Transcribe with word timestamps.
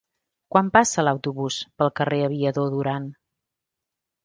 Quan 0.53 0.71
passa 0.77 1.03
l'autobús 1.05 1.59
pel 1.83 1.93
carrer 2.01 2.23
Aviador 2.31 2.75
Durán? 2.77 3.09